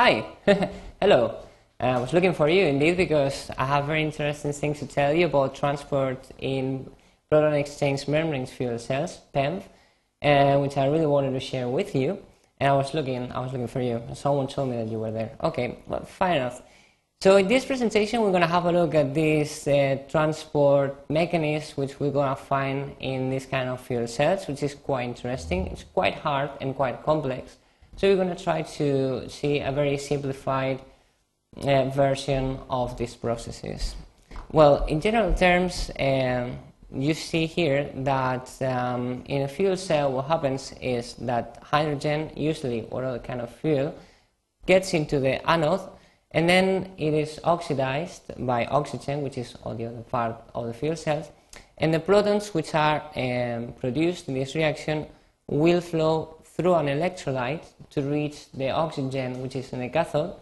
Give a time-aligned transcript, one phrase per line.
[0.00, 0.24] Hi,
[1.00, 1.40] hello.
[1.80, 5.12] Uh, I was looking for you indeed because I have very interesting things to tell
[5.12, 6.88] you about transport in
[7.28, 9.64] proton exchange membrane fuel cells, PEMF,
[10.22, 12.16] uh, which I really wanted to share with you.
[12.60, 14.00] And I was looking, I was looking for you.
[14.14, 15.32] Someone told me that you were there.
[15.42, 16.62] Okay, well, fine enough.
[17.20, 21.74] So in this presentation, we're going to have a look at this uh, transport mechanism,
[21.74, 25.66] which we're going to find in this kind of fuel cells, which is quite interesting.
[25.66, 27.56] It's quite hard and quite complex.
[27.98, 30.80] So we're going to try to see a very simplified
[31.56, 33.96] uh, version of these processes.
[34.52, 36.58] Well, in general terms, um,
[36.94, 42.86] you see here that um, in a fuel cell what happens is that hydrogen, usually
[42.92, 43.92] or other kind of fuel,
[44.64, 45.80] gets into the anode
[46.30, 50.72] and then it is oxidized by oxygen, which is all the other part of the
[50.72, 51.30] fuel cells,
[51.78, 55.04] and the protons which are um, produced in this reaction
[55.48, 60.34] will flow through an electrolyte to reach the oxygen which is in the cathode,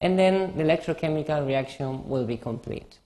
[0.00, 2.98] and then the electrochemical reaction will be complete.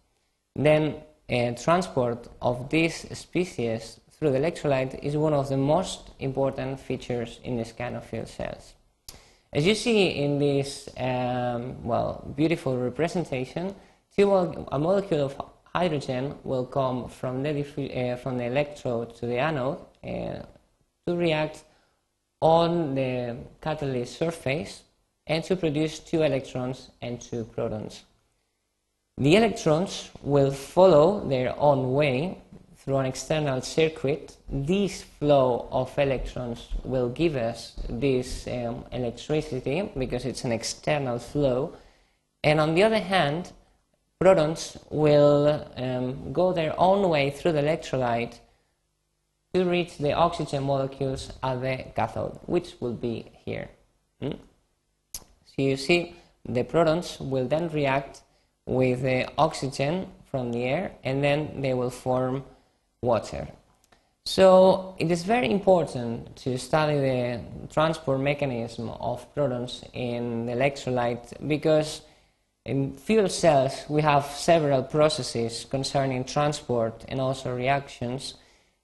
[0.57, 0.97] Then
[1.31, 7.39] uh, transport of this species through the electrolyte is one of the most important features
[7.45, 7.57] in
[7.97, 8.75] of fuel cells.
[9.53, 13.75] As you see in this um, well beautiful representation,
[14.73, 15.41] a molecule of
[15.73, 20.43] hydrogen will come from the, uh, from the electrode to the anode uh,
[21.07, 21.63] to react
[22.41, 24.83] on the catalyst surface
[25.27, 28.05] and to produce two electrons and two protons.
[29.19, 32.39] The electrons will follow their own way
[32.77, 34.37] through an external circuit.
[34.49, 41.75] This flow of electrons will give us this um, electricity because it's an external flow.
[42.45, 43.53] And on the other hand,
[44.21, 48.39] protons will um, go their own way through the electrolyte
[49.59, 53.69] to reach the oxygen molecules at the cathode, which will be here.
[54.21, 54.39] Hmm?
[55.13, 56.15] So you see,
[56.49, 58.23] the protons will then react
[58.67, 62.45] with the oxygen from the air and then they will form
[63.03, 63.49] water.
[64.25, 71.49] So it is very important to study the transport mechanism of protons in the electrolyte
[71.49, 72.03] because
[72.65, 78.35] in fuel cells we have several processes concerning transport and also reactions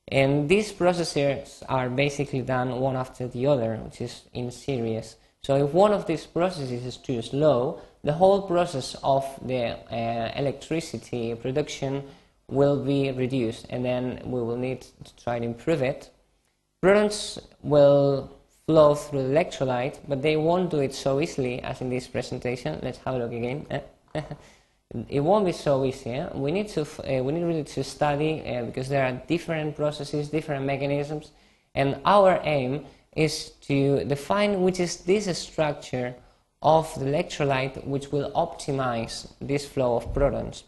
[0.08, 5.16] and these processes are basically done one after the other, which is in series.
[5.42, 10.32] So if one of these processes is too slow, the whole process of the uh,
[10.36, 12.04] electricity production
[12.48, 16.10] will be reduced and then we will need to try to improve it.
[16.82, 18.30] Protons will
[18.66, 22.78] flow through the electrolyte, but they won't do it so easily as in this presentation.
[22.82, 23.66] Let's have a look again.
[25.08, 26.10] it won't be so easy.
[26.10, 26.28] Eh?
[26.34, 30.28] We need to uh, we need really to study uh, because there are different processes,
[30.28, 31.32] different mechanisms,
[31.74, 36.14] and our aim is to define which is this structure
[36.62, 40.64] of the electrolyte which will optimize this flow of protons.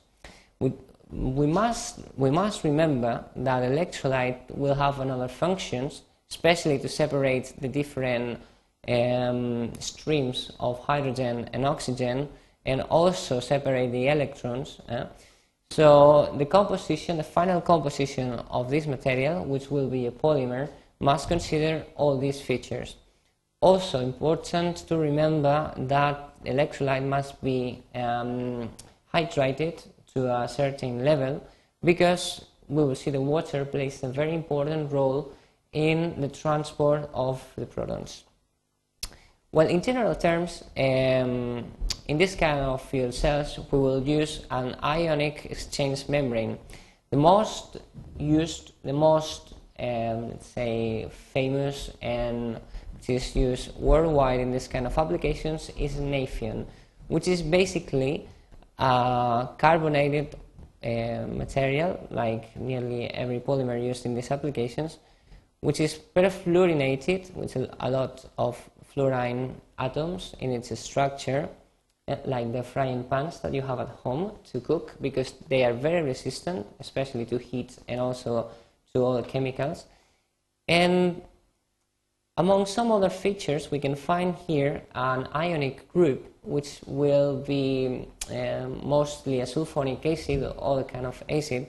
[0.60, 0.72] We,
[1.10, 7.68] we must we must remember that electrolyte will have another functions, especially to separate the
[7.68, 8.40] different
[8.88, 12.28] um, streams of hydrogen and oxygen
[12.66, 14.80] and also separate the electrons.
[14.88, 15.04] Eh?
[15.70, 20.68] So the composition, the final composition of this material, which will be a polymer,
[21.00, 22.96] must consider all these features.
[23.60, 28.70] Also important to remember that electrolyte must be um,
[29.12, 29.82] hydrated
[30.14, 31.42] to a certain level
[31.82, 35.32] because we will see the water plays a very important role
[35.72, 38.24] in the transport of the protons.
[39.52, 41.64] Well, in general terms, um,
[42.08, 46.58] in this kind of fuel cells, we will use an ionic exchange membrane.
[47.10, 47.78] The most
[48.18, 52.60] used, the most, um, let's say, famous and
[52.94, 56.66] which is used worldwide in this kind of applications is Nafion,
[57.08, 58.28] which is basically
[58.78, 60.34] a carbonated
[60.82, 64.98] uh, material, like nearly every polymer used in these applications,
[65.60, 71.48] which is perfluorinated with a lot of fluorine atoms in its structure,
[72.24, 76.02] like the frying pans that you have at home to cook, because they are very
[76.02, 78.50] resistant, especially to heat and also
[78.92, 79.86] to other chemicals.
[80.68, 81.22] And
[82.36, 88.80] among some other features, we can find here an ionic group, which will be um,
[88.84, 91.66] mostly a sulfonic acid or other kind of acid,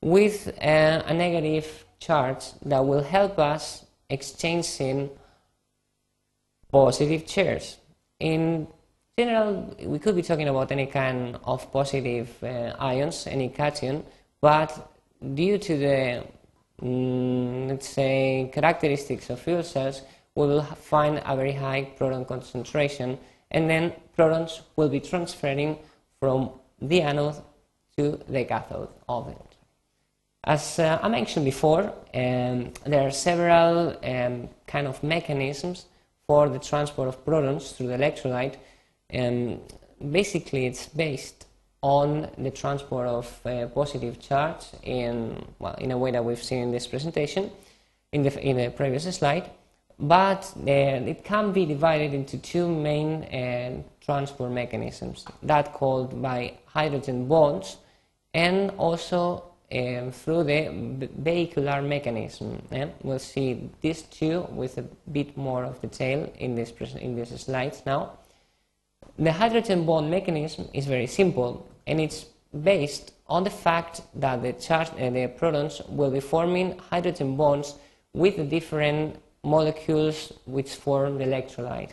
[0.00, 5.10] with uh, a negative charge that will help us exchanging
[6.70, 7.76] positive charge.
[8.20, 8.68] In
[9.18, 14.04] general, we could be talking about any kind of positive uh, ions, any cation,
[14.40, 14.70] but
[15.34, 16.24] due to the,
[16.80, 20.02] mm, let's say, characteristics of fuel cells,
[20.36, 23.18] we will find a very high proton concentration,
[23.50, 25.76] and then protons will be transferring
[26.20, 26.50] from
[26.80, 27.42] the anode
[27.96, 29.48] to the cathode of it.
[30.44, 35.86] As uh, I mentioned before, um, there are several um, kind of mechanisms
[36.28, 38.56] for the transport of protons through the electrolyte.
[39.12, 39.60] Um,
[40.10, 41.46] basically, it's based
[41.82, 46.62] on the transport of uh, positive charge in, well, in a way that we've seen
[46.64, 47.50] in this presentation,
[48.12, 49.50] in the, in the previous slide.
[49.98, 50.70] But uh,
[51.12, 57.78] it can be divided into two main uh, transport mechanisms, that called by hydrogen bonds
[58.34, 62.62] and also um, through the vehicular mechanism.
[62.70, 62.88] Yeah?
[63.02, 67.82] We'll see these two with a bit more of detail in this in these slides
[67.84, 68.12] now.
[69.18, 72.26] The hydrogen bond mechanism is very simple and it's
[72.62, 77.74] based on the fact that the, charge, uh, the protons will be forming hydrogen bonds
[78.12, 81.90] with the different molecules which form the electrolyte.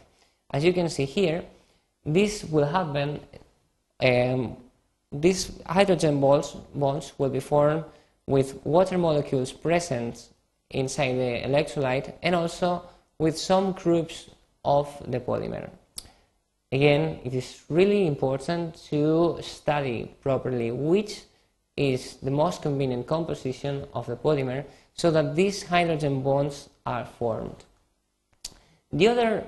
[0.51, 1.43] As you can see here,
[2.05, 3.19] this will happen
[4.01, 4.57] um,
[5.11, 7.85] these hydrogen bonds, bonds will be formed
[8.27, 10.29] with water molecules present
[10.69, 12.83] inside the electrolyte and also
[13.17, 14.29] with some groups
[14.63, 15.69] of the polymer.
[16.71, 21.21] Again, it is really important to study properly which
[21.77, 27.63] is the most convenient composition of the polymer so that these hydrogen bonds are formed.
[28.91, 29.43] The other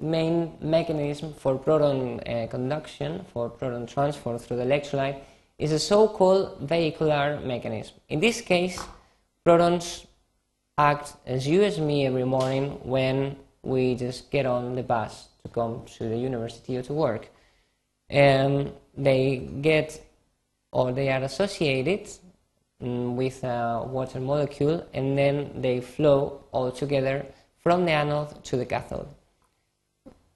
[0.00, 5.20] main mechanism for proton uh, conduction, for proton transfer through the electrolyte,
[5.58, 7.96] is a so-called vehicular mechanism.
[8.08, 8.78] In this case,
[9.44, 10.06] protons
[10.78, 15.84] act as you me every morning when we just get on the bus to come
[15.96, 17.30] to the university or to work.
[18.10, 20.02] And they get
[20.72, 22.08] or they are associated
[22.80, 27.24] um, with a water molecule and then they flow all together
[27.62, 29.08] from the anode to the cathode.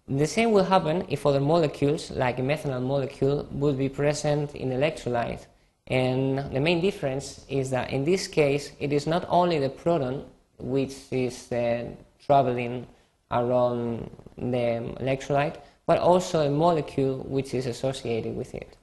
[0.08, 4.70] The same will happen if other molecules, like a methanol molecule, would be present in
[4.70, 5.46] electrolyte.
[5.86, 10.24] And the main difference is that in this case, it is not only the proton
[10.58, 11.84] which is uh,
[12.24, 12.86] traveling
[13.30, 15.56] around the electrolyte,
[15.86, 18.76] but also a molecule which is associated with it.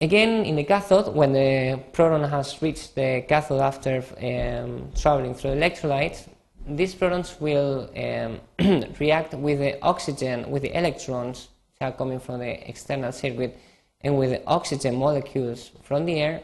[0.00, 5.52] Again, in the cathode, when the proton has reached the cathode after um, traveling through
[5.52, 6.28] the electrolyte,
[6.66, 8.40] these protons will um,
[8.98, 11.48] react with the oxygen, with the electrons
[11.78, 13.58] that are coming from the external circuit,
[14.00, 16.42] and with the oxygen molecules from the air,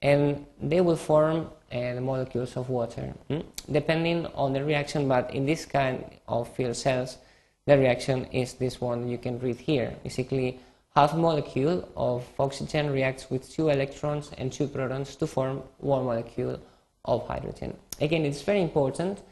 [0.00, 3.40] and they will form uh, the molecules of water, hmm?
[3.70, 5.08] depending on the reaction.
[5.08, 7.18] But in this kind of fuel cells,
[7.66, 9.94] the reaction is this one you can read here.
[10.02, 10.60] Basically,
[10.94, 16.60] half molecule of oxygen reacts with two electrons and two protons to form one molecule
[17.04, 17.76] of hydrogen.
[18.00, 19.22] Again, it's very important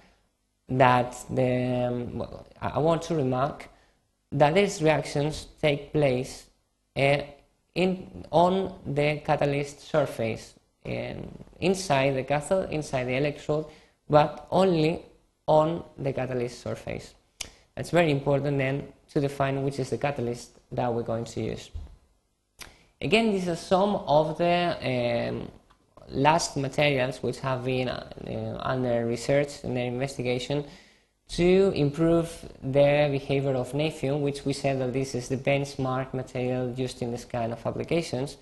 [0.68, 3.68] that the, um, well, I want to remark
[4.32, 6.46] that these reactions take place
[6.96, 7.18] uh,
[7.74, 10.54] in, on the catalyst surface,
[10.84, 13.66] inside the cathode, inside the electrode,
[14.08, 15.02] but only
[15.46, 17.14] on the catalyst surface.
[17.74, 21.70] That's very important then to define which is the catalyst that we're going to use.
[23.00, 24.76] Again, these are some of the
[25.30, 25.48] um,
[26.10, 30.64] last materials which have been uh, under research and investigation
[31.28, 32.28] to improve
[32.62, 37.12] the behavior of Nafion, which we said that this is the benchmark material used in
[37.12, 38.36] this kind of applications.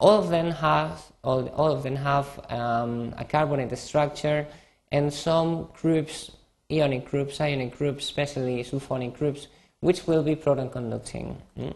[0.00, 4.46] All of them have, all, all of them have um, a carbonate structure
[4.90, 6.30] and some groups,
[6.72, 9.46] ionic groups, ionic groups, especially sulfonic groups,
[9.80, 11.36] which will be proton conducting.
[11.58, 11.74] Mm.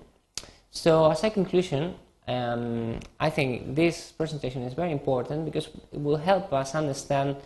[0.71, 1.95] So as a conclusion,
[2.27, 7.37] um, I think this presentation is very important because it will help us understand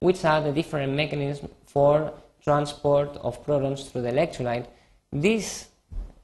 [0.00, 2.12] which are the different mechanisms for
[2.42, 4.66] transport of protons through the electrolyte.
[5.12, 5.73] This uh,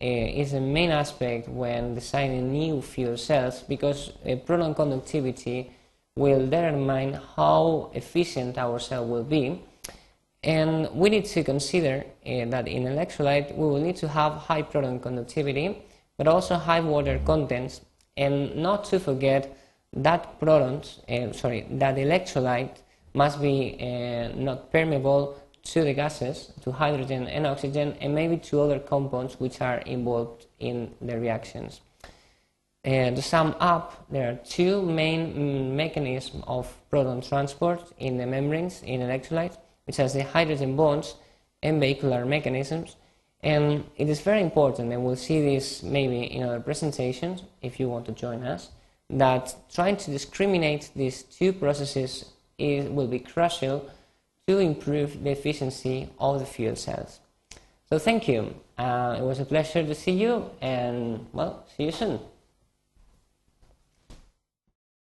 [0.04, 5.70] is the main aspect when designing new fuel cells because uh, proton conductivity
[6.16, 9.62] will determine how efficient our cell will be.
[10.42, 14.62] And we need to consider uh, that in electrolyte we will need to have high
[14.62, 15.82] proton conductivity
[16.16, 17.82] but also high water contents
[18.16, 19.56] and not to forget
[19.92, 22.76] that protons, uh, sorry, that electrolyte
[23.14, 28.60] must be uh, not permeable to the gases, to hydrogen and oxygen, and maybe to
[28.60, 31.80] other compounds which are involved in the reactions.
[32.82, 38.26] Uh, to sum up, there are two main mm, mechanisms of proton transport in the
[38.26, 41.14] membranes in electrolytes, which are the hydrogen bonds
[41.62, 42.96] and vehicular mechanisms.
[43.42, 47.88] And it is very important, and we'll see this maybe in other presentations if you
[47.88, 48.70] want to join us,
[49.10, 53.90] that trying to discriminate these two processes is, will be crucial
[54.50, 57.20] to improve the efficiency of the fuel cells.
[57.88, 58.40] So thank you.
[58.76, 62.18] Uh, it was a pleasure to see you, and well, see you soon.